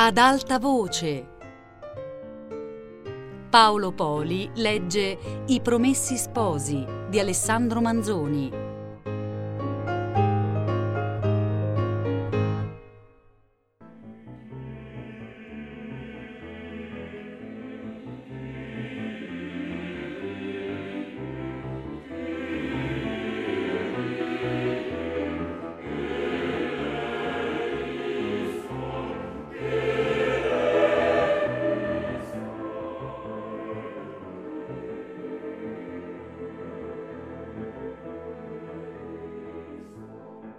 [0.00, 1.26] Ad alta voce.
[3.50, 8.57] Paolo Poli legge I Promessi Sposi di Alessandro Manzoni.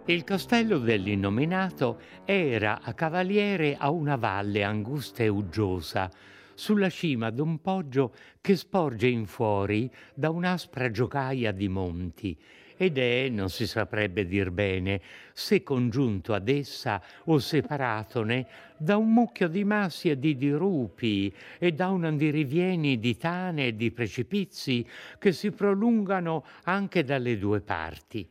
[0.09, 6.09] Il castello dell'innominato era a cavaliere a una valle angusta e uggiosa,
[6.55, 12.35] sulla cima d'un poggio che sporge in fuori da un'aspra giocaia di monti,
[12.75, 14.99] ed è, non si saprebbe dir bene,
[15.31, 21.71] se congiunto ad essa o separatone da un mucchio di massi e di dirupi e
[21.73, 24.83] da un andirivieni di tane e di precipizi
[25.19, 28.27] che si prolungano anche dalle due parti.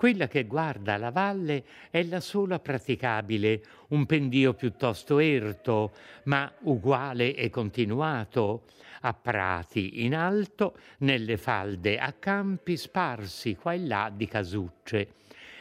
[0.00, 5.92] Quella che guarda la valle è la sola praticabile, un pendio piuttosto erto,
[6.24, 8.62] ma uguale e continuato,
[9.02, 15.16] a prati in alto, nelle falde, a campi sparsi qua e là di casucce.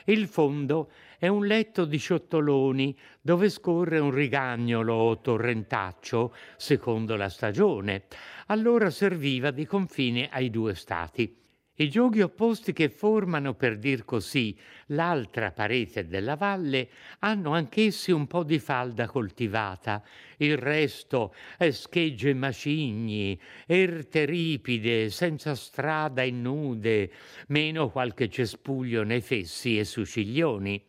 [0.05, 7.27] Il fondo è un letto di ciottoloni dove scorre un rigagnolo o torrentaccio, secondo la
[7.27, 8.03] stagione.
[8.45, 11.38] Allora serviva di confine ai due stati.
[11.81, 14.53] I gioghi opposti che formano, per dir così,
[14.87, 20.03] l'altra parete della valle hanno anch'essi un po' di falda coltivata,
[20.39, 27.11] il resto è schegge macigni, erte ripide, senza strada e nude,
[27.47, 30.83] meno qualche cespuglio nei fessi e su ciglioni.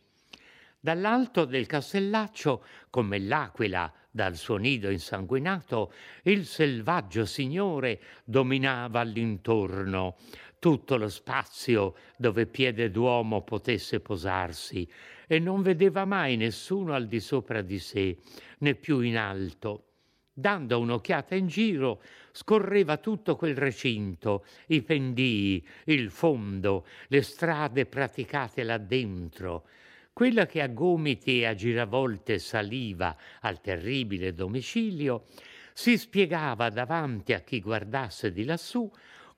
[0.77, 5.93] Dall'alto del castellaccio, come l'aquila dal suo nido insanguinato,
[6.23, 10.17] il selvaggio signore dominava all'intorno,
[10.61, 14.87] tutto lo spazio dove piede d'uomo potesse posarsi
[15.25, 18.15] e non vedeva mai nessuno al di sopra di sé,
[18.59, 19.85] né più in alto.
[20.31, 28.61] Dando un'occhiata in giro, scorreva tutto quel recinto, i pendii, il fondo, le strade praticate
[28.61, 29.65] là dentro.
[30.13, 35.25] Quella che a gomiti e a giravolte saliva al terribile domicilio,
[35.73, 38.87] si spiegava davanti a chi guardasse di lassù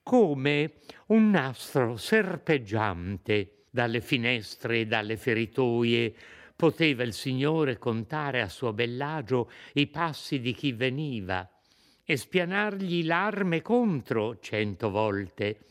[0.03, 0.73] come
[1.07, 6.13] un nastro serpeggiante dalle finestre e dalle feritoie.
[6.55, 11.49] Poteva il Signore contare a suo bellagio i passi di chi veniva
[12.05, 15.65] e spianargli l'arme contro cento volte.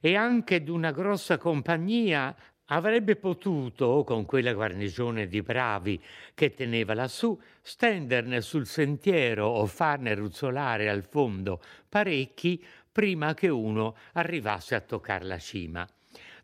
[0.00, 2.34] E anche d'una grossa compagnia
[2.66, 6.00] avrebbe potuto, con quella guarnigione di bravi
[6.34, 12.62] che teneva lassù, stenderne sul sentiero o farne ruzzolare al fondo parecchi
[12.98, 15.88] prima che uno arrivasse a toccare la cima.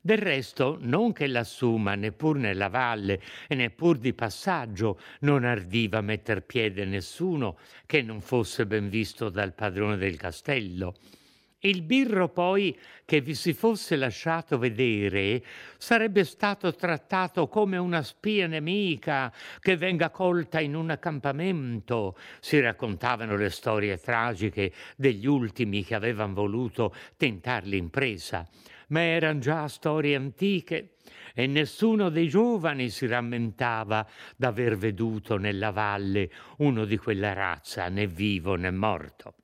[0.01, 6.01] Del resto, non che lassù, ma neppur nella valle e neppur di passaggio non ardiva
[6.01, 10.95] metter piede nessuno che non fosse ben visto dal padrone del castello.
[11.67, 15.43] Il birro poi che vi si fosse lasciato vedere
[15.79, 22.19] sarebbe stato trattato come una spia nemica che venga colta in un accampamento.
[22.41, 28.47] Si raccontavano le storie tragiche degli ultimi che avevano voluto tentar l'impresa,
[28.89, 30.97] ma erano già storie antiche
[31.33, 38.07] e nessuno dei giovani si rammentava d'aver veduto nella valle uno di quella razza, né
[38.07, 39.37] vivo né morto.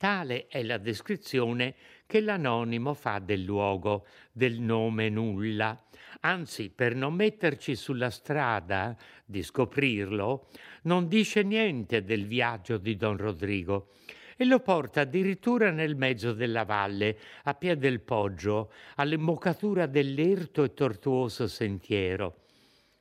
[0.00, 1.74] Tale è la descrizione
[2.06, 5.78] che l'anonimo fa del luogo, del nome nulla.
[6.20, 8.96] Anzi, per non metterci sulla strada
[9.26, 10.48] di scoprirlo,
[10.84, 13.90] non dice niente del viaggio di Don Rodrigo
[14.38, 20.72] e lo porta addirittura nel mezzo della valle, a piede del poggio, all'imboccatura dell'erto e
[20.72, 22.44] tortuoso sentiero.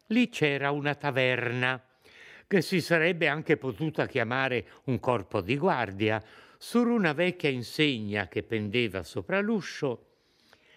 [0.08, 1.82] Lì c'era una taverna,
[2.46, 6.22] che si sarebbe anche potuta chiamare un corpo di guardia,
[6.62, 10.08] su una vecchia insegna che pendeva sopra l'uscio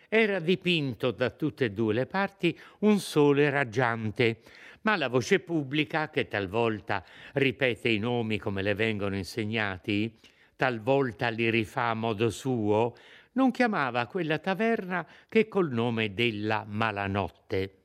[0.08, 4.42] era dipinto da tutte e due le parti un sole raggiante,
[4.82, 10.16] ma la voce pubblica, che talvolta ripete i nomi come le vengono insegnati,
[10.54, 12.94] talvolta li rifà a modo suo,
[13.32, 17.76] non chiamava quella taverna che col nome della Malanotte.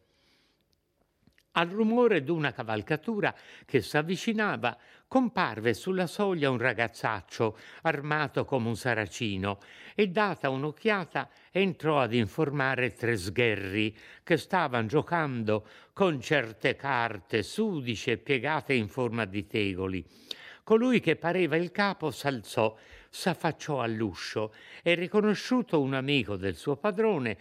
[1.53, 3.33] Al rumore d'una cavalcatura
[3.65, 9.59] che s'avvicinava, comparve sulla soglia un ragazzaccio armato come un saracino
[9.95, 18.17] e data un'occhiata entrò ad informare tre sgherri che stavano giocando con certe carte sudice
[18.17, 20.05] piegate in forma di tegoli.
[20.63, 22.75] Colui che pareva il capo s'alzò,
[23.09, 27.37] s'affacciò all'uscio e riconosciuto un amico del suo padrone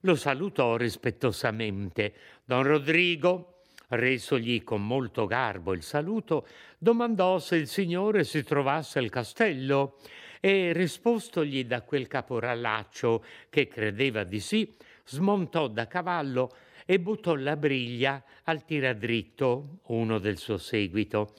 [0.00, 2.12] lo salutò rispettosamente.
[2.44, 3.53] Don Rodrigo,
[3.88, 6.46] resogli con molto garbo il saluto,
[6.78, 9.96] domandò se il signore si trovasse al castello
[10.40, 14.70] e rispostogli da quel caporalaccio che credeva di sì,
[15.04, 16.50] smontò da cavallo
[16.84, 21.34] e buttò la briglia al tiradritto, uno del suo seguito.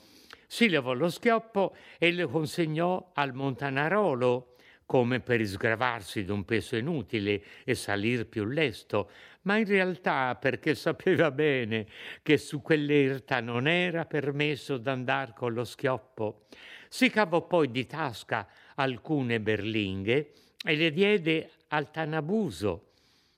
[0.48, 4.56] Si levò lo schioppo e lo consegnò al montanarolo,
[4.86, 9.10] come per sgravarsi d'un peso inutile e salir più lesto,
[9.46, 11.88] ma in realtà perché sapeva bene
[12.22, 16.46] che su quell'erta non era permesso d'andar con lo schioppo.
[16.90, 20.32] Si cavò poi di tasca alcune berlinghe
[20.64, 22.92] e le diede al Tanabuso,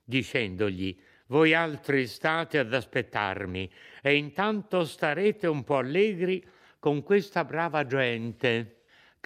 [0.04, 3.70] dicendogli voi altri state ad aspettarmi
[4.02, 6.42] e intanto starete un po' allegri
[6.80, 8.77] con questa brava gente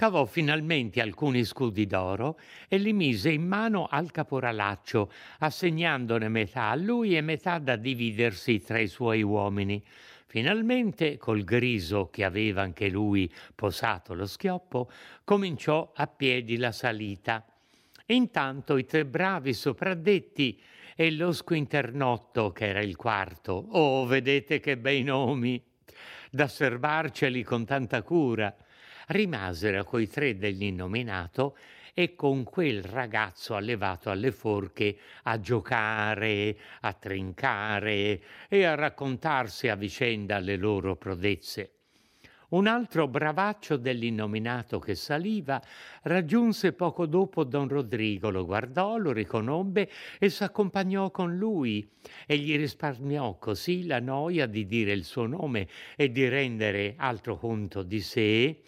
[0.01, 6.75] cavò finalmente alcuni scudi d'oro e li mise in mano al caporalaccio, assegnandone metà a
[6.75, 9.79] lui e metà da dividersi tra i suoi uomini.
[10.25, 14.89] Finalmente, col griso che aveva anche lui posato lo schioppo,
[15.23, 17.45] cominciò a piedi la salita.
[18.07, 20.59] Intanto i tre bravi sopradetti
[20.95, 25.63] e lo squinternotto, che era il quarto, oh, vedete che bei nomi,
[26.31, 28.51] da serbarceli con tanta cura,
[29.11, 31.55] rimasero coi tre dell'innominato
[31.93, 39.75] e con quel ragazzo allevato alle forche a giocare, a trincare e a raccontarsi a
[39.75, 41.75] vicenda le loro prodezze.
[42.51, 45.61] Un altro bravaccio dell'innominato che saliva
[46.03, 51.89] raggiunse poco dopo don Rodrigo, lo guardò, lo riconobbe e s'accompagnò con lui
[52.27, 55.65] e gli risparmiò così la noia di dire il suo nome
[55.95, 58.61] e di rendere altro conto di sé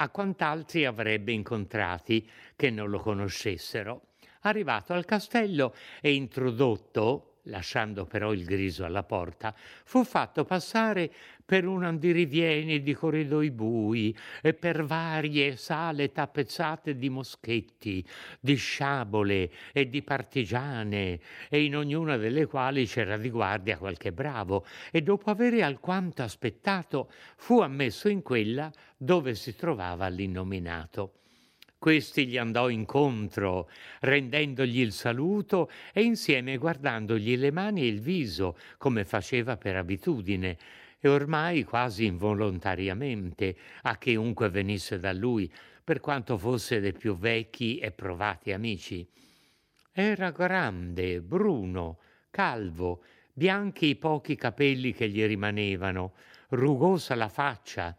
[0.00, 4.02] a quant'altri avrebbe incontrati che non lo conoscessero.
[4.42, 9.54] Arrivato al castello e introdotto, lasciando però il griso alla porta,
[9.84, 11.10] fu fatto passare
[11.44, 18.06] per un andirivieni di corridoi bui e per varie sale tappezzate di moschetti,
[18.38, 24.66] di sciabole e di partigiane, e in ognuna delle quali c'era di guardia qualche bravo,
[24.90, 31.12] e dopo avere alquanto aspettato fu ammesso in quella dove si trovava l'innominato.
[31.78, 33.70] Questi gli andò incontro,
[34.00, 40.58] rendendogli il saluto e insieme guardandogli le mani e il viso, come faceva per abitudine,
[40.98, 45.50] e ormai quasi involontariamente a chiunque venisse da lui,
[45.84, 49.08] per quanto fosse dei più vecchi e provati amici.
[49.92, 51.98] Era grande, bruno,
[52.30, 56.14] calvo, bianchi i pochi capelli che gli rimanevano,
[56.48, 57.96] rugosa la faccia.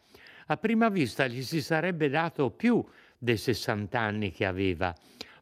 [0.47, 2.83] A prima vista gli si sarebbe dato più
[3.19, 4.95] dei sessant'anni che aveva,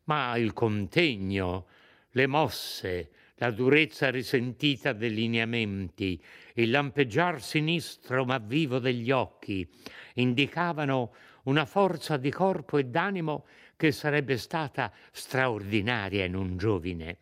[0.06, 1.68] ma il contegno,
[2.12, 6.22] le mosse, la durezza risentita dei lineamenti,
[6.56, 9.68] il lampeggiar sinistro ma vivo degli occhi
[10.16, 11.14] indicavano
[11.44, 13.46] una forza di corpo e d'animo
[13.76, 17.20] che sarebbe stata straordinaria in un giovine.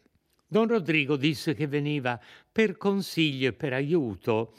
[0.48, 2.19] Don Rodrigo disse che veniva
[2.50, 4.53] per consiglio e per aiuto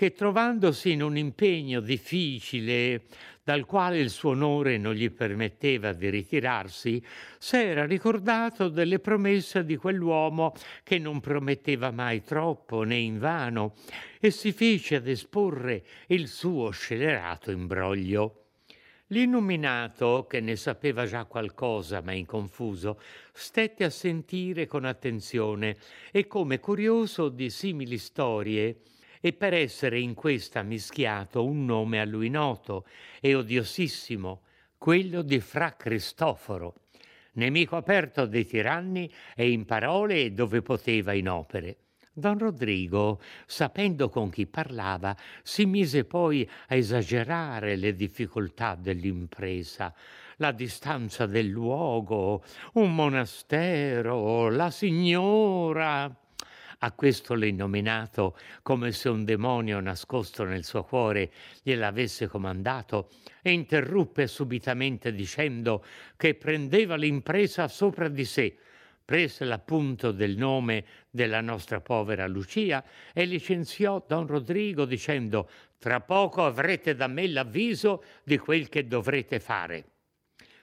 [0.00, 3.02] che trovandosi in un impegno difficile
[3.42, 7.04] dal quale il suo onore non gli permetteva di ritirarsi,
[7.36, 10.54] s'era ricordato delle promesse di quell'uomo
[10.84, 13.74] che non prometteva mai troppo né invano
[14.18, 18.46] e si fece ad esporre il suo scellerato imbroglio.
[19.08, 22.98] L'illuminato, che ne sapeva già qualcosa ma inconfuso,
[23.34, 25.76] stette a sentire con attenzione
[26.10, 28.78] e come curioso di simili storie
[29.20, 32.86] e per essere in questa mischiato un nome a lui noto
[33.20, 34.42] e odiosissimo,
[34.78, 36.74] quello di Fra Cristoforo,
[37.34, 41.76] nemico aperto dei tiranni e in parole e dove poteva in opere.
[42.12, 49.94] Don Rodrigo, sapendo con chi parlava, si mise poi a esagerare le difficoltà dell'impresa,
[50.36, 52.42] la distanza del luogo,
[52.74, 56.14] un monastero, la signora.
[56.82, 61.30] A questo l'innominato, come se un demonio nascosto nel suo cuore
[61.62, 63.10] gliel'avesse comandato,
[63.42, 65.84] e interruppe subitamente dicendo
[66.16, 68.56] che prendeva l'impresa sopra di sé,
[69.04, 72.82] prese l'appunto del nome della nostra povera Lucia
[73.12, 79.38] e licenziò don Rodrigo dicendo Tra poco avrete da me l'avviso di quel che dovrete
[79.38, 79.84] fare.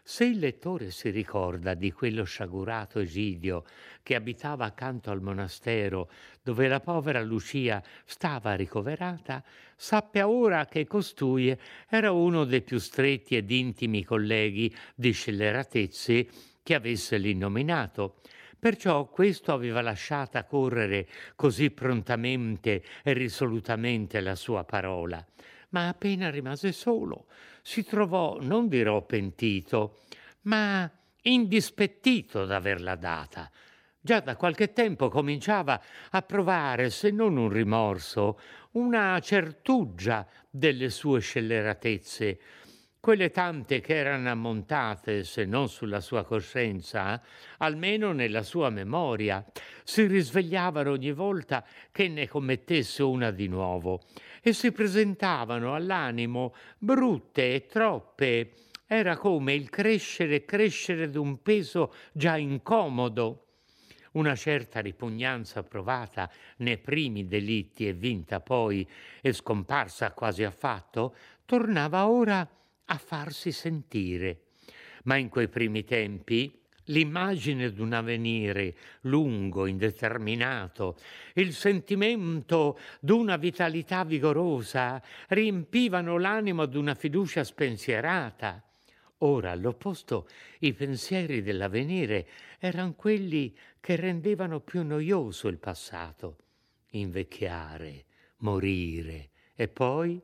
[0.10, 3.66] Se il lettore si ricorda di quello sciagurato Egidio
[4.02, 6.10] che abitava accanto al monastero
[6.42, 9.44] dove la povera Lucia stava ricoverata,
[9.76, 11.54] sappia ora che costui
[11.90, 16.28] era uno dei più stretti ed intimi colleghi di scelleratezze
[16.64, 18.22] che avesse l'innominato.
[18.58, 25.22] Perciò questo aveva lasciata correre così prontamente e risolutamente la sua parola
[25.70, 27.26] ma appena rimase solo
[27.68, 30.00] si trovò, non dirò pentito,
[30.44, 30.90] ma
[31.24, 33.52] indispettito d'averla data.
[34.00, 35.82] Già da qualche tempo cominciava
[36.12, 38.40] a provare, se non un rimorso,
[38.72, 42.40] una certuggia delle sue scelleratezze,
[43.02, 47.22] quelle tante che erano ammontate, se non sulla sua coscienza,
[47.58, 49.46] almeno nella sua memoria,
[49.84, 54.04] si risvegliavano ogni volta che ne commettesse una di nuovo
[54.48, 58.54] e si presentavano all'animo brutte e troppe.
[58.86, 63.48] Era come il crescere e crescere d'un peso già incomodo.
[64.14, 68.88] Una certa ripugnanza provata nei primi delitti e vinta poi
[69.22, 71.14] e scomparsa quasi affatto,
[71.44, 72.50] tornava ora
[72.86, 74.44] a farsi sentire.
[75.04, 76.58] Ma in quei primi tempi
[76.88, 80.98] l'immagine d'un avvenire lungo, indeterminato,
[81.34, 88.62] il sentimento d'una vitalità vigorosa riempivano l'animo d'una fiducia spensierata.
[89.22, 90.28] Ora, all'opposto,
[90.60, 92.28] i pensieri dell'avvenire
[92.60, 96.38] erano quelli che rendevano più noioso il passato.
[96.92, 98.06] Invecchiare,
[98.38, 100.22] morire e poi,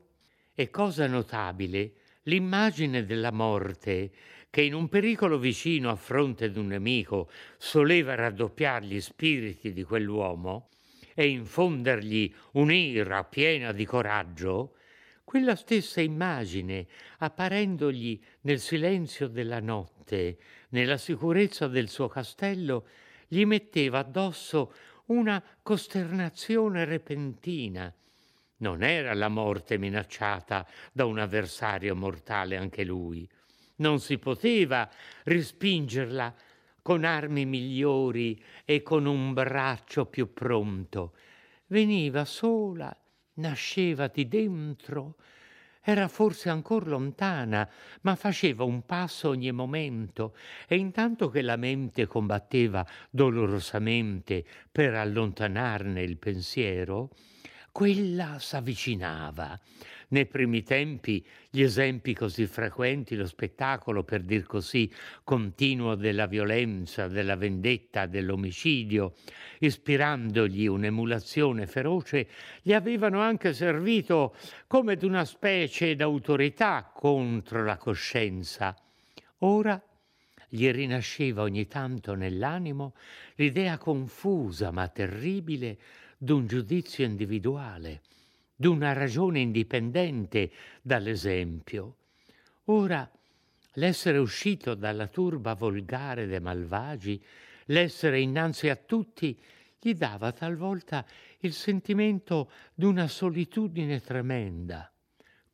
[0.54, 1.92] e cosa notabile,
[2.24, 4.12] l'immagine della morte
[4.54, 10.68] che in un pericolo vicino a fronte d'un nemico soleva raddoppiar gli spiriti di quell'uomo
[11.12, 14.76] e infondergli un'ira piena di coraggio,
[15.24, 16.86] quella stessa immagine,
[17.18, 22.86] apparendogli nel silenzio della notte, nella sicurezza del suo castello,
[23.26, 24.72] gli metteva addosso
[25.06, 27.92] una costernazione repentina.
[28.58, 33.28] Non era la morte minacciata da un avversario mortale anche lui,
[33.76, 34.88] non si poteva
[35.24, 36.34] respingerla
[36.82, 41.14] con armi migliori e con un braccio più pronto.
[41.68, 42.94] Veniva sola,
[43.34, 45.16] nasceva di dentro,
[45.80, 47.68] era forse ancor lontana,
[48.02, 50.34] ma faceva un passo ogni momento,
[50.66, 57.10] e intanto che la mente combatteva dolorosamente per allontanarne il pensiero,
[57.70, 59.60] quella s'avvicinava
[60.08, 64.92] nei primi tempi gli esempi così frequenti, lo spettacolo, per dir così,
[65.22, 69.14] continuo della violenza, della vendetta, dell'omicidio,
[69.60, 72.28] ispirandogli un'emulazione feroce,
[72.62, 74.34] gli avevano anche servito
[74.66, 78.76] come d'una specie d'autorità contro la coscienza.
[79.38, 79.80] Ora
[80.48, 82.94] gli rinasceva ogni tanto nell'animo
[83.34, 85.78] l'idea confusa ma terribile
[86.16, 88.02] d'un giudizio individuale,
[88.54, 90.50] d'una ragione indipendente
[90.82, 91.96] dall'esempio.
[92.64, 93.10] Ora
[93.74, 97.22] l'essere uscito dalla turba volgare dei malvagi,
[97.66, 99.38] l'essere innanzi a tutti,
[99.80, 101.04] gli dava talvolta
[101.40, 104.88] il sentimento d'una solitudine tremenda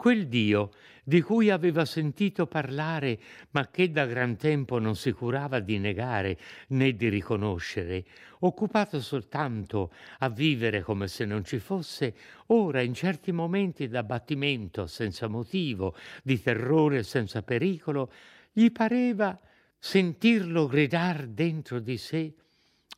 [0.00, 0.71] quel Dio
[1.04, 3.19] di cui aveva sentito parlare,
[3.50, 6.38] ma che da gran tempo non si curava di negare
[6.69, 8.07] né di riconoscere,
[8.38, 12.14] occupato soltanto a vivere come se non ci fosse,
[12.47, 18.11] ora in certi momenti d'abbattimento senza motivo, di terrore senza pericolo,
[18.52, 19.38] gli pareva
[19.78, 22.33] sentirlo gridar dentro di sé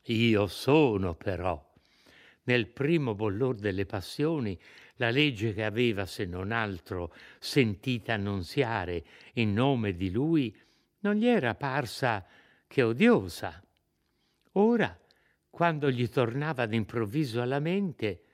[0.04, 1.61] Io sono però.
[2.44, 4.56] Nel primo bollor delle passioni
[5.02, 9.04] la legge che aveva, se non altro, sentita annunziare
[9.35, 10.56] in nome di lui,
[11.00, 12.25] non gli era parsa
[12.68, 13.61] che odiosa.
[14.52, 14.97] Ora,
[15.50, 18.26] quando gli tornava d'improvviso alla mente,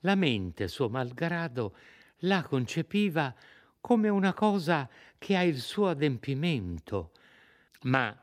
[0.00, 1.74] la mente, suo malgrado,
[2.22, 3.34] la concepiva
[3.80, 7.12] come una cosa che ha il suo adempimento,
[7.84, 8.14] ma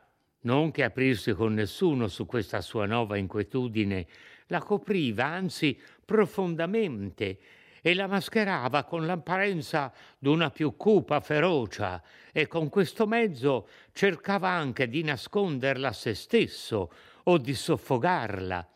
[0.46, 4.06] non che aprirsi con nessuno su questa sua nuova inquietudine.
[4.46, 7.38] La copriva, anzi profondamente,
[7.82, 14.88] e la mascherava con l'apparenza d'una più cupa ferocia e con questo mezzo cercava anche
[14.88, 16.92] di nasconderla a se stesso
[17.24, 18.68] o di soffogarla,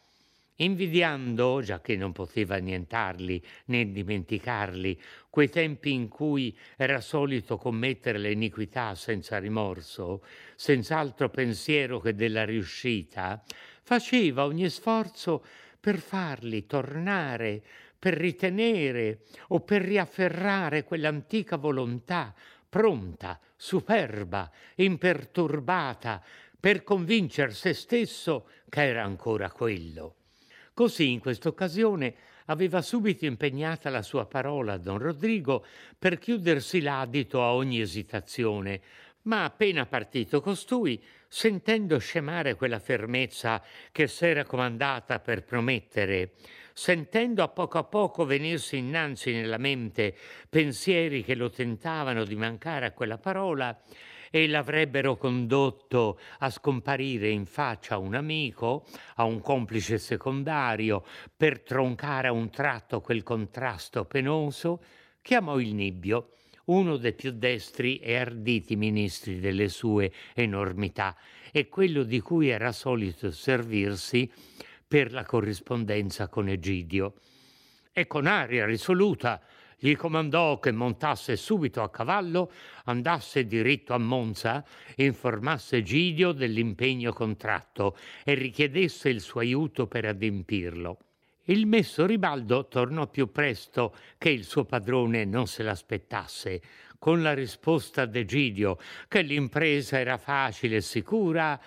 [0.60, 8.18] invidiando, già che non poteva nientarli né dimenticarli, quei tempi in cui era solito commettere
[8.18, 10.22] l'iniquità senza rimorso,
[10.54, 13.42] senza altro pensiero che della riuscita,
[13.82, 15.44] faceva ogni sforzo
[15.78, 17.62] per farli tornare
[18.00, 22.34] per ritenere o per riafferrare quell'antica volontà
[22.66, 26.22] pronta, superba, imperturbata,
[26.58, 30.19] per convincere se stesso che era ancora quello.
[30.80, 32.14] Così in questa occasione
[32.46, 35.62] aveva subito impegnata la sua parola a don Rodrigo
[35.98, 38.80] per chiudersi l'adito a ogni esitazione,
[39.24, 46.32] ma appena partito costui, sentendo scemare quella fermezza che s'era comandata per promettere,
[46.72, 50.16] sentendo a poco a poco venirsi innanzi nella mente
[50.48, 53.78] pensieri che lo tentavano di mancare a quella parola,
[54.30, 61.04] e l'avrebbero condotto a scomparire in faccia a un amico, a un complice secondario,
[61.36, 64.82] per troncare a un tratto quel contrasto penoso,
[65.20, 71.16] chiamò il Nibbio, uno dei più destri e arditi ministri delle sue enormità
[71.50, 74.30] e quello di cui era solito servirsi
[74.86, 77.14] per la corrispondenza con Egidio.
[77.92, 79.42] E con aria risoluta
[79.82, 82.52] gli comandò che montasse subito a cavallo,
[82.84, 84.62] andasse diritto a Monza,
[84.96, 90.98] informasse Egidio dell'impegno contratto e richiedesse il suo aiuto per adempirlo.
[91.44, 96.60] Il messo Ribaldo tornò più presto che il suo padrone non se l'aspettasse,
[96.98, 98.76] con la risposta d'Egidio
[99.08, 101.58] che l'impresa era facile e sicura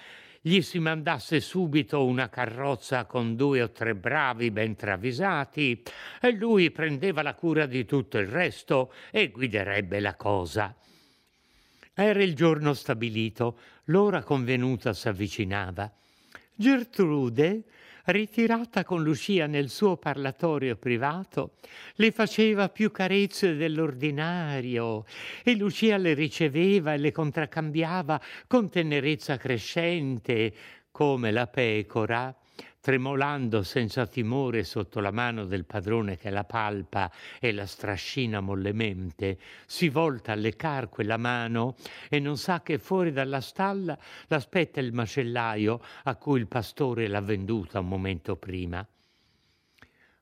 [0.46, 5.82] gli si mandasse subito una carrozza con due o tre bravi ben travisati
[6.20, 10.76] e lui prendeva la cura di tutto il resto e guiderebbe la cosa.
[11.94, 15.90] Era il giorno stabilito, l'ora convenuta s'avvicinava.
[16.54, 17.64] Gertrude
[18.06, 21.54] ritirata con Lucia nel suo parlatorio privato,
[21.96, 25.06] le faceva più carezze dell'ordinario
[25.44, 30.54] e Lucia le riceveva e le contraccambiava con tenerezza crescente,
[30.92, 32.36] come la pecora
[32.84, 37.10] tremolando senza timore sotto la mano del padrone che la palpa
[37.40, 41.76] e la strascina mollemente, si volta a leccar quella mano
[42.10, 43.98] e non sa che fuori dalla stalla
[44.28, 48.86] l'aspetta il macellaio a cui il pastore l'ha venduta un momento prima.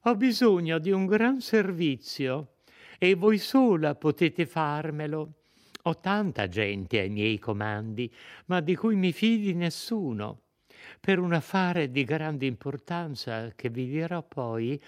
[0.01, 2.57] Ho bisogno di un gran servizio
[2.99, 5.33] e voi sola potete farmelo.
[5.85, 8.13] Ho tanta gente ai miei comandi,
[8.45, 10.41] ma di cui mi fidi nessuno
[11.01, 14.79] per un affare di grande importanza che vi dirò poi,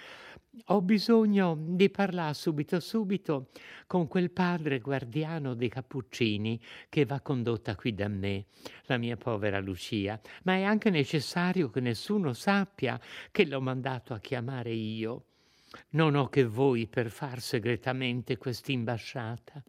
[0.66, 3.50] ho bisogno di parlare subito subito
[3.88, 8.46] con quel padre guardiano dei Cappuccini che va condotta qui da me,
[8.84, 14.20] la mia povera Lucia, ma è anche necessario che nessuno sappia che l'ho mandato a
[14.20, 15.26] chiamare io.
[15.90, 19.64] Non ho che voi per far segretamente quest'imbasciata.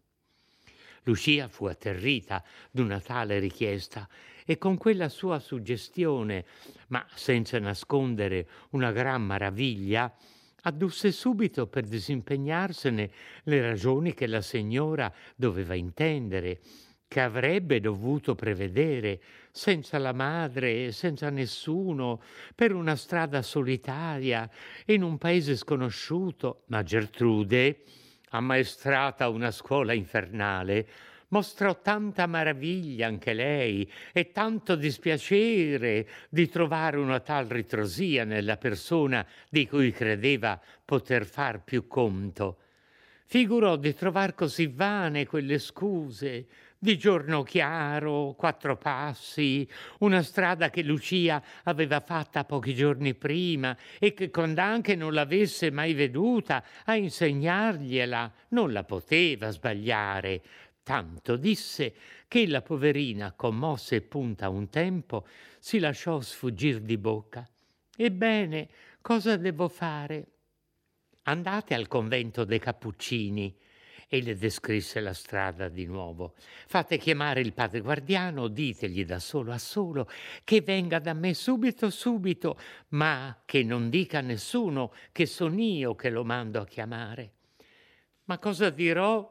[1.05, 4.07] Lucia fu atterrita d'una tale richiesta
[4.45, 6.45] e con quella sua suggestione,
[6.89, 10.13] ma senza nascondere una gran maraviglia,
[10.61, 13.11] addusse subito per disimpegnarsene
[13.43, 16.59] le ragioni che la signora doveva intendere,
[17.07, 22.21] che avrebbe dovuto prevedere, senza la madre senza nessuno,
[22.55, 24.49] per una strada solitaria,
[24.87, 27.83] in un paese sconosciuto, ma Gertrude,
[28.35, 30.87] ammaestrata a una scuola infernale,
[31.29, 39.25] mostrò tanta maraviglia anche lei e tanto dispiacere di trovare una tal ritrosia nella persona
[39.49, 42.59] di cui credeva poter far più conto.
[43.27, 46.45] Figurò di trovar così vane quelle scuse,
[46.85, 49.67] di giorno chiaro, quattro passi,
[49.99, 55.71] una strada che Lucia aveva fatta pochi giorni prima e che quando anche non l'avesse
[55.71, 60.41] mai veduta a insegnargliela non la poteva sbagliare,
[60.85, 61.95] Tanto disse
[62.27, 65.25] che la poverina, commossa e punta un tempo,
[65.57, 67.43] si lasciò sfuggir di bocca.
[67.97, 68.69] Ebbene,
[69.01, 70.27] cosa devo fare?
[71.23, 73.57] Andate al convento dei Cappuccini.
[74.15, 76.35] E le descrisse la strada di nuovo.
[76.67, 80.09] Fate chiamare il padre guardiano, ditegli da solo a solo
[80.45, 82.57] che venga da me subito, subito,
[82.91, 87.31] ma che non dica a nessuno che son io che lo mando a chiamare.
[88.23, 89.29] Ma cosa dirò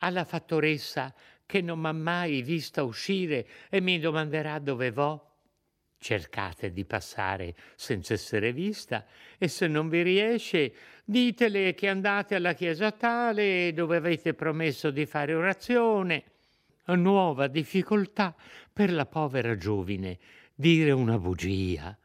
[0.00, 1.14] alla fattoressa
[1.46, 5.27] che non m'ha mai vista uscire e mi domanderà dove vo?
[5.98, 9.04] Cercate di passare senza essere vista
[9.36, 10.72] e se non vi riesce
[11.04, 16.24] ditele che andate alla chiesa tale dove avete promesso di fare orazione.
[16.86, 18.34] Nuova difficoltà
[18.72, 20.18] per la povera giovine,
[20.54, 21.98] dire una bugia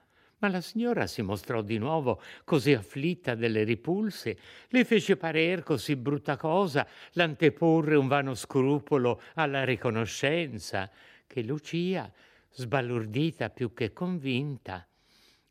[0.44, 5.96] ma la signora si mostrò di nuovo così afflitta delle ripulse, le fece parer così
[5.96, 10.92] brutta cosa l'anteporre un vano scrupolo alla riconoscenza,
[11.26, 12.12] che Lucia,
[12.54, 14.88] sbalordita più che convinta,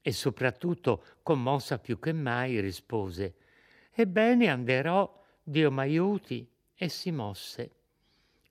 [0.00, 3.34] e soprattutto commossa più che mai, rispose
[3.94, 7.70] Ebbene anderò, Dio m'aiuti, e si mosse.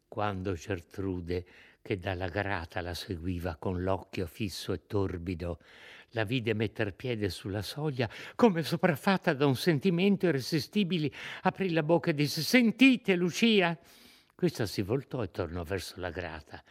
[0.07, 1.45] Quando Gertrude,
[1.81, 5.59] che dalla grata la seguiva con l'occhio fisso e torbido,
[6.11, 11.11] la vide metter piede sulla soglia, come sopraffatta da un sentimento irresistibile,
[11.41, 13.77] aprì la bocca e disse Sentite, Lucia!
[14.35, 16.63] Questa si voltò e tornò verso la grata,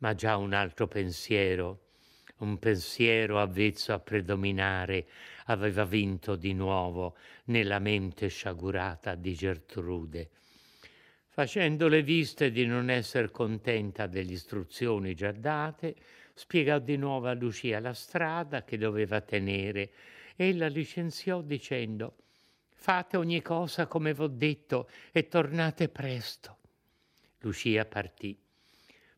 [0.00, 1.88] ma già un altro pensiero,
[2.38, 5.06] un pensiero avvezzo a predominare,
[5.46, 10.30] aveva vinto di nuovo nella mente sciagurata di Gertrude.
[11.28, 15.94] Facendo le viste di non essere contenta delle istruzioni già date,
[16.34, 19.92] spiegò di nuovo a Lucia la strada che doveva tenere
[20.36, 22.16] e la licenziò dicendo
[22.74, 26.56] Fate ogni cosa come v'ho detto e tornate presto.
[27.40, 28.49] Lucia partì.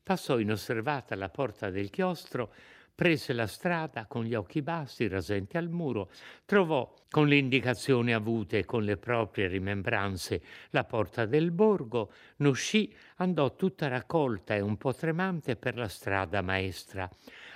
[0.03, 2.53] Passò inosservata alla porta del chiostro
[2.95, 6.11] prese la strada con gli occhi bassi, rasenti al muro,
[6.45, 12.49] trovò con le indicazioni avute e con le proprie rimembranze la porta del borgo, ne
[12.49, 17.09] uscì, andò tutta raccolta e un po' tremante per la strada maestra.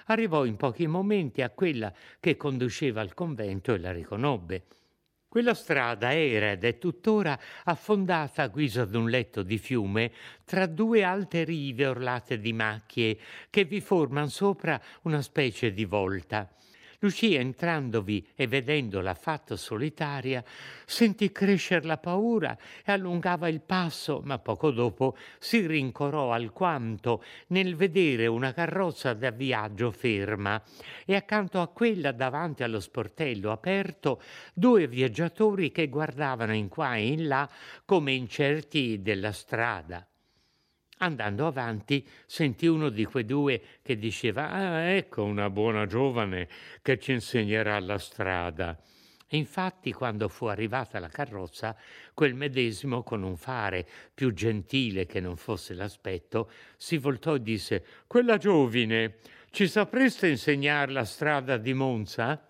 [0.07, 4.65] Arrivò in pochi momenti a quella che conduceva al convento e la riconobbe.
[5.37, 10.11] Quella strada era ed è tuttora affondata a guisa d'un letto di fiume
[10.47, 13.19] tra due alte rive orlate di macchie
[13.51, 16.51] che vi forman sopra una specie di volta.
[17.01, 20.43] Lucia, entrandovi e vedendola affatto solitaria,
[20.85, 27.77] sentì crescer la paura e allungava il passo, ma poco dopo si rincorò alquanto nel
[27.77, 30.63] vedere una carrozza da viaggio ferma
[31.05, 34.23] e accanto a quella davanti allo sportello aperto
[34.55, 37.49] due viaggiatori che guardavano in qua e in là
[37.85, 40.07] come incerti della strada.
[40.99, 46.49] Andando avanti, sentì uno di quei due che diceva: Ah, ecco una buona giovane
[46.81, 48.81] che ci insegnerà la strada.
[49.29, 51.77] E infatti, quando fu arrivata la carrozza,
[52.15, 57.85] quel medesimo, con un fare più gentile che non fosse l'aspetto, si voltò e disse:
[58.07, 59.17] Quella giovine,
[59.51, 62.41] ci sapreste insegnare la strada di Monza?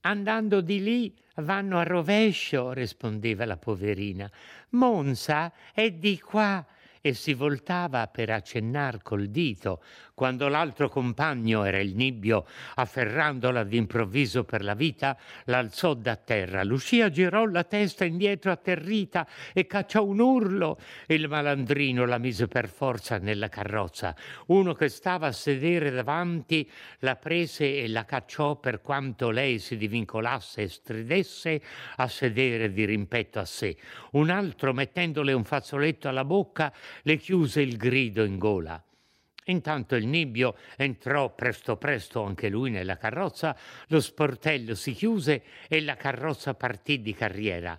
[0.00, 4.28] Andando di lì vanno a rovescio, rispondeva la poverina.
[4.70, 6.66] Monza è di qua
[7.02, 9.82] e si voltava per accennar col dito,
[10.14, 16.62] quando l'altro compagno era il nibbio, afferrandola d'improvviso per la vita, l'alzò da terra.
[16.62, 20.78] Lucia girò la testa indietro atterrita e cacciò un urlo.
[21.08, 24.14] Il malandrino la mise per forza nella carrozza.
[24.46, 29.76] Uno che stava a sedere davanti la prese e la cacciò per quanto lei si
[29.76, 31.60] divincolasse e stridesse
[31.96, 33.76] a sedere di rimpetto a sé.
[34.12, 38.82] Un altro, mettendole un fazzoletto alla bocca, le chiuse il grido in gola.
[39.46, 43.56] Intanto il nibbio entrò presto presto anche lui nella carrozza,
[43.88, 47.78] lo sportello si chiuse e la carrozza partì di carriera.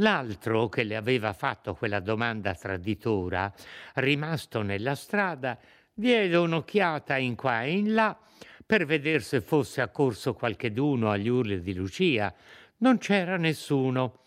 [0.00, 3.52] L'altro che le aveva fatto quella domanda traditora,
[3.94, 5.58] rimasto nella strada,
[5.94, 8.18] diede un'occhiata in qua e in là
[8.66, 12.34] per vedere se fosse accorso qualcheduno agli urli di Lucia.
[12.78, 14.24] Non c'era nessuno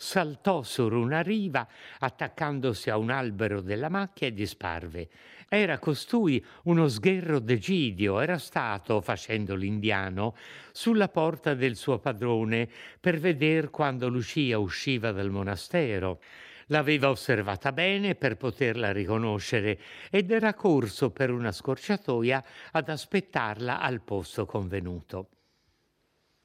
[0.00, 5.10] saltò su una riva attaccandosi a un albero della macchia e disparve.
[5.46, 10.34] Era costui uno sgherro d'Egidio, era stato, facendo l'indiano,
[10.72, 12.66] sulla porta del suo padrone
[12.98, 16.22] per veder quando Lucia usciva dal monastero.
[16.68, 24.00] L'aveva osservata bene per poterla riconoscere ed era corso per una scorciatoia ad aspettarla al
[24.00, 25.39] posto convenuto.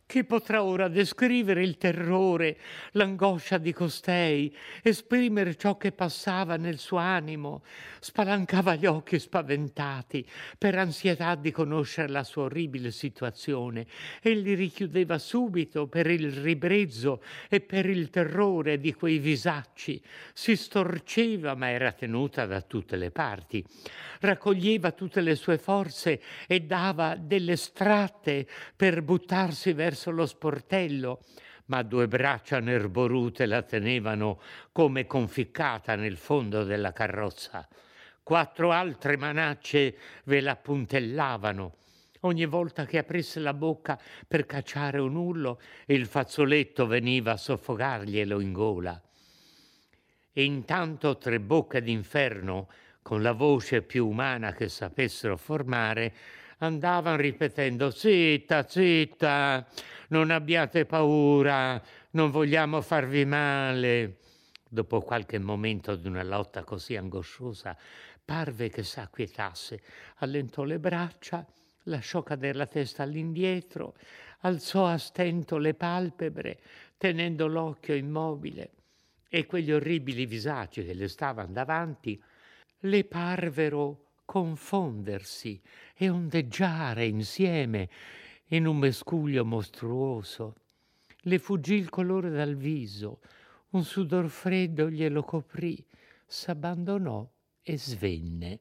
[0.08, 2.58] Chi potrà ora descrivere il terrore,
[2.92, 7.64] l'angoscia di costei, esprimere ciò che passava nel suo animo?
[8.00, 10.26] Spalancava gli occhi spaventati
[10.60, 13.88] per ansietà di conoscere la sua orribile situazione
[14.22, 20.00] e li richiudeva subito per il ribrezzo e per il terrore di quei visacci.
[20.34, 23.66] Si storceva, ma era tenuta da tutte le parti.
[24.20, 31.22] Raccoglieva tutte le sue forze e dava delle stratte per buttarsi verso verso lo sportello,
[31.68, 34.42] ma due braccia nerborute la tenevano
[34.74, 37.66] come conficcata nel fondo della carrozza.
[38.22, 41.78] Quattro altre manacce ve la puntellavano.
[42.22, 48.42] Ogni volta che aprisse la bocca per cacciare un urlo, il fazzoletto veniva a soffocarglielo
[48.42, 49.02] in gola.
[50.34, 52.68] E intanto tre bocche d'inferno,
[53.02, 56.14] con la voce più umana che sapessero formare,
[56.60, 59.66] andavano ripetendo zitta, zitta,
[60.10, 64.18] non abbiate paura, non vogliamo farvi male.
[64.68, 67.78] Dopo qualche momento di una lotta così angosciosa,
[68.24, 69.82] parve che s'acquietasse,
[70.18, 71.46] allentò le braccia,
[71.84, 73.96] lasciò cadere la testa all'indietro,
[74.40, 76.60] alzò a stento le palpebre,
[76.98, 78.72] tenendo l'occhio immobile.
[79.28, 82.22] e quegli orribili visaggi che le stavano davanti
[82.80, 85.62] le parvero confondersi
[85.96, 87.90] e ondeggiare insieme
[88.50, 90.56] in un mescuglio mostruoso.
[91.22, 93.20] Le fuggì il colore dal viso,
[93.70, 95.84] un sudor freddo glielo coprì,
[96.26, 97.28] s'abbandonò
[97.62, 98.60] e svenne.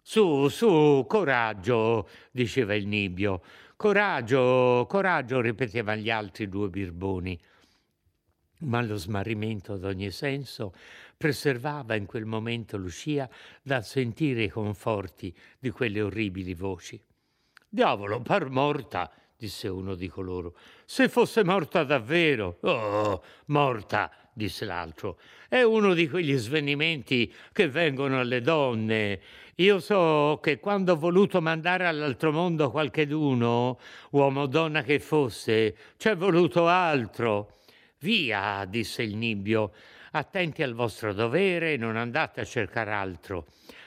[0.00, 3.42] Su, su, coraggio, diceva il nibbio.
[3.74, 7.38] Coraggio, coraggio, ripetevano gli altri due birboni.
[8.60, 10.72] Ma lo smarrimento d'ogni senso
[11.16, 13.28] preservava in quel momento Lucia
[13.62, 17.00] dal sentire i conforti di quelle orribili voci.
[17.68, 20.54] Diavolo, par morta, disse uno di coloro.
[20.84, 22.58] Se fosse morta davvero.
[22.62, 25.18] Oh, morta, disse l'altro.
[25.48, 29.20] È uno di quegli svenimenti che vengono alle donne.
[29.56, 33.78] Io so che quando ho voluto mandare all'altro mondo qualcheduno,
[34.10, 37.60] uomo o donna che fosse, c'è voluto altro.
[38.00, 39.72] Via, disse il nibbio,
[40.18, 43.46] attenti al vostro dovere e non andate a cercare altro.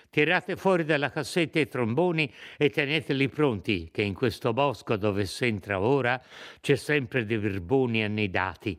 [0.09, 5.79] Tirate fuori dalla cassetta i tromboni e teneteli pronti, che in questo bosco dove s'entra
[5.79, 6.19] ora
[6.61, 8.77] c'è sempre dei birboni annidati.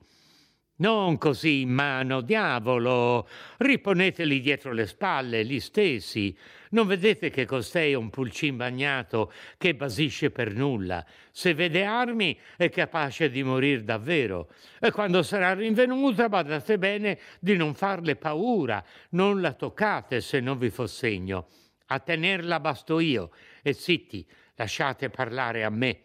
[0.80, 3.28] Non così in mano, diavolo!
[3.58, 6.34] Riponeteli dietro le spalle, gli stessi.
[6.70, 11.04] Non vedete che costei è un pulcin bagnato che basisce per nulla.
[11.30, 14.48] Se vede armi è capace di morir davvero.
[14.80, 18.82] E quando sarà rinvenuta, badate bene di non farle paura.
[19.10, 21.48] Non la toccate se non vi fo segno.
[21.88, 23.32] A tenerla basto io.
[23.60, 26.04] E zitti, lasciate parlare a me.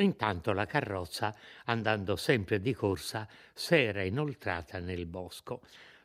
[0.00, 1.34] Intanto la carrozza,
[1.66, 5.60] andando sempre di corsa, s'era inoltrata nel bosco.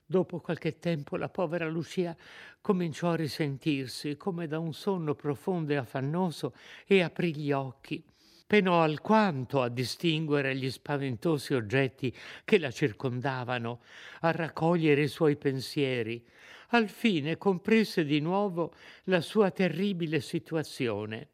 [0.05, 2.15] Dopo qualche tempo la povera Lucia
[2.60, 6.53] cominciò a risentirsi come da un sonno profondo e affannoso
[6.86, 8.03] e aprì gli occhi.
[8.45, 13.81] Penò alquanto a distinguere gli spaventosi oggetti che la circondavano,
[14.21, 16.23] a raccogliere i suoi pensieri.
[16.69, 18.73] Al fine comprese di nuovo
[19.05, 21.29] la sua terribile situazione.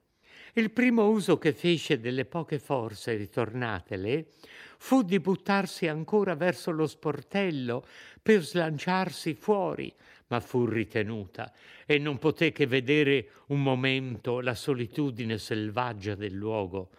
[0.53, 4.31] Il primo uso che fece delle poche forze ritornatele
[4.77, 7.85] fu di buttarsi ancora verso lo sportello
[8.21, 9.93] per slanciarsi fuori,
[10.27, 11.53] ma fu ritenuta
[11.85, 16.89] e non poté che vedere un momento la solitudine selvaggia del luogo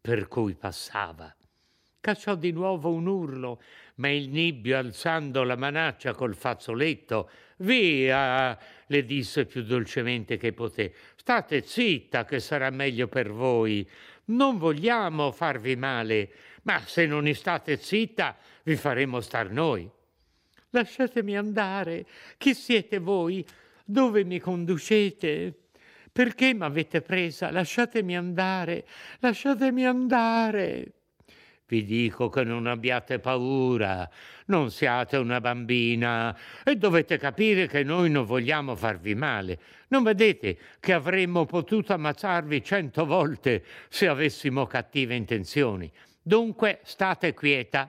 [0.00, 1.34] per cui passava.
[2.00, 3.60] Cacciò di nuovo un urlo,
[3.96, 7.28] ma il nibbio, alzando la manaccia col fazzoletto,
[7.60, 13.88] Via, le disse più dolcemente che poté, state zitta che sarà meglio per voi.
[14.26, 16.30] Non vogliamo farvi male,
[16.62, 19.88] ma se non state zitta vi faremo star noi.
[20.70, 22.06] Lasciatemi andare.
[22.38, 23.44] Chi siete voi?
[23.84, 25.54] Dove mi conducete?
[26.12, 27.50] Perché mi avete presa?
[27.50, 28.86] Lasciatemi andare,
[29.18, 30.92] lasciatemi andare.
[31.70, 34.10] Vi dico che non abbiate paura,
[34.46, 39.60] non siate una bambina e dovete capire che noi non vogliamo farvi male.
[39.90, 45.88] Non vedete che avremmo potuto ammazzarvi cento volte se avessimo cattive intenzioni.
[46.20, 47.88] Dunque state quieta.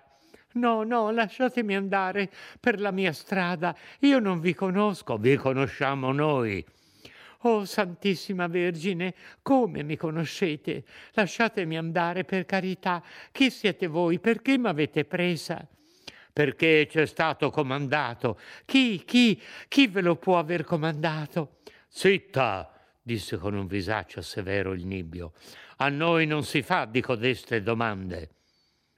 [0.54, 3.76] No, no, lasciatemi andare per la mia strada.
[4.02, 6.64] Io non vi conosco, vi conosciamo noi.
[7.44, 10.84] Oh Santissima Vergine, come mi conoscete?
[11.14, 13.04] Lasciatemi andare per carità.
[13.32, 14.20] Chi siete voi?
[14.20, 15.66] Perché mi avete presa?
[16.32, 18.40] Perché c'è stato comandato.
[18.66, 21.58] Chi, chi, chi ve lo può aver comandato?
[21.88, 25.34] Zitta, disse con un visaccio severo il nibbio.
[25.78, 28.41] A noi non si fa di codeste domande.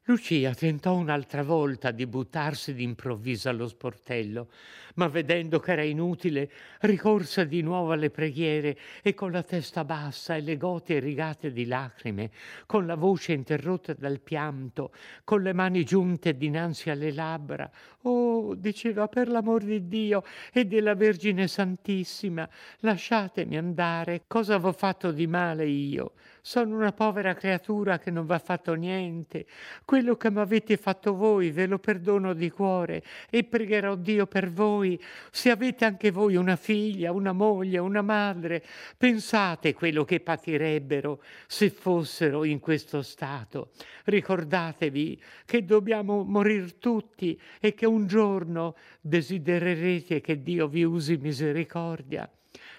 [0.05, 4.49] Lucia tentò un'altra volta di buttarsi d'improvviso allo sportello,
[4.95, 10.35] ma vedendo che era inutile, ricorse di nuovo alle preghiere e con la testa bassa
[10.35, 12.31] e le gote irrigate di lacrime,
[12.65, 14.91] con la voce interrotta dal pianto,
[15.23, 20.95] con le mani giunte dinanzi alle labbra, Oh, diceva, per l'amor di Dio e della
[20.95, 22.47] Vergine Santissima,
[22.79, 24.23] lasciatemi andare.
[24.27, 26.11] Cosa avevo fatto di male io?
[26.45, 29.45] Sono una povera creatura che non va fatto niente.
[29.85, 34.51] Quello che mi avete fatto voi ve lo perdono di cuore e pregherò Dio per
[34.51, 35.01] voi.
[35.31, 38.61] Se avete anche voi una figlia, una moglie, una madre,
[38.97, 43.71] pensate quello che patirebbero se fossero in questo stato.
[44.03, 52.29] Ricordatevi che dobbiamo morir tutti e che un giorno desidererete che Dio vi usi misericordia.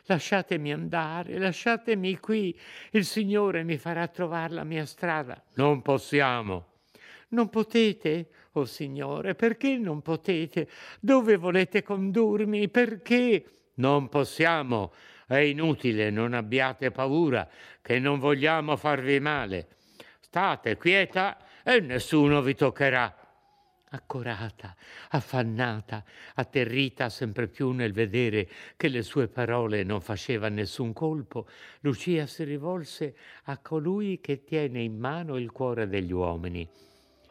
[0.06, 2.58] Lasciatemi andare, lasciatemi qui,
[2.90, 5.42] il Signore mi farà trovare la mia strada.
[5.54, 6.66] Non possiamo.
[7.28, 10.68] Non potete, oh Signore, perché non potete?
[11.00, 12.68] Dove volete condurmi?
[12.68, 13.44] Perché?
[13.76, 14.92] Non possiamo.
[15.26, 17.48] È inutile, non abbiate paura,
[17.80, 19.68] che non vogliamo farvi male.
[20.20, 23.23] State quieta e nessuno vi toccherà.
[23.94, 24.74] Accorata,
[25.10, 26.04] affannata,
[26.34, 31.46] atterrita sempre più nel vedere che le sue parole non facevano nessun colpo,
[31.80, 36.68] Lucia si rivolse a colui che tiene in mano il cuore degli uomini.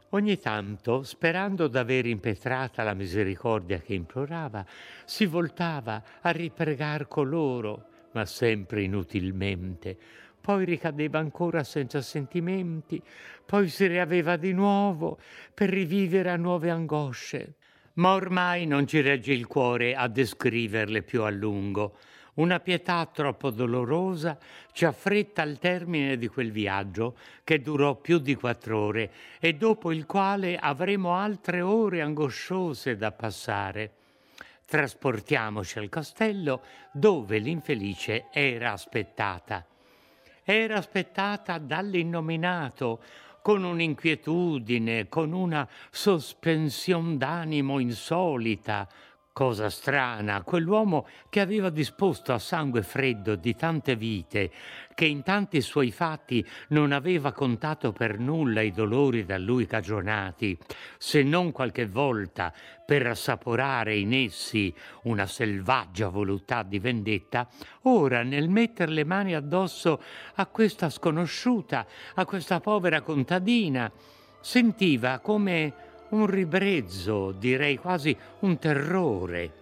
[0.10, 4.64] Ogni tanto, sperando d'aver impetrata la misericordia che implorava,
[5.06, 9.98] si voltava a ripregar coloro, ma sempre inutilmente,
[10.44, 13.02] poi ricadeva ancora senza sentimenti,
[13.46, 15.18] poi si riaveva di nuovo
[15.54, 17.54] per rivivere a nuove angosce.
[17.94, 21.96] Ma ormai non ci regge il cuore a descriverle più a lungo.
[22.34, 24.38] Una pietà troppo dolorosa
[24.74, 29.94] ci affretta al termine di quel viaggio che durò più di quattro ore e dopo
[29.94, 33.92] il quale avremo altre ore angosciose da passare.
[34.66, 39.66] Trasportiamoci al castello dove l'infelice era aspettata
[40.44, 43.00] era aspettata dall'innominato
[43.42, 48.88] con un'inquietudine, con una sospensione d'animo insolita,
[49.34, 54.52] Cosa strana, quell'uomo che aveva disposto a sangue freddo di tante vite,
[54.94, 60.56] che in tanti suoi fatti non aveva contato per nulla i dolori da lui cagionati,
[61.00, 62.54] se non qualche volta
[62.86, 64.72] per assaporare in essi
[65.06, 67.48] una selvaggia voluttà di vendetta,
[67.86, 70.00] ora nel metter le mani addosso
[70.36, 73.92] a questa sconosciuta, a questa povera contadina,
[74.42, 79.62] sentiva come un ribrezzo, direi quasi un terrore.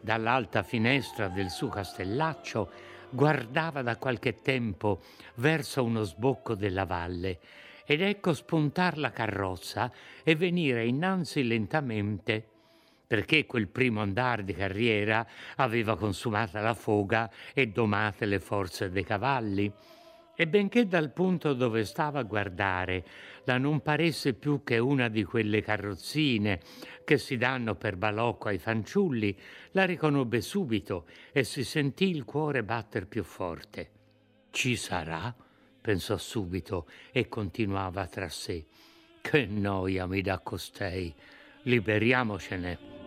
[0.00, 2.70] Dall'alta finestra del suo castellaccio
[3.10, 5.00] guardava da qualche tempo
[5.36, 7.40] verso uno sbocco della valle
[7.84, 9.90] ed ecco spuntar la carrozza
[10.22, 12.46] e venire innanzi lentamente
[13.06, 19.04] perché quel primo andar di carriera aveva consumata la foga e domate le forze dei
[19.04, 19.72] cavalli
[20.40, 23.04] e benché dal punto dove stava a guardare
[23.42, 26.60] la non paresse più che una di quelle carrozzine
[27.02, 29.36] che si danno per balocco ai fanciulli,
[29.72, 33.90] la riconobbe subito e si sentì il cuore batter più forte.
[34.50, 35.34] Ci sarà?
[35.80, 38.64] pensò subito e continuava tra sé.
[39.20, 41.12] Che noia mi dà costei.
[41.62, 42.97] Liberiamocene.